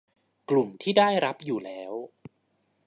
[0.49, 1.93] กลุ่มที่ได้รับอยู่แล้ว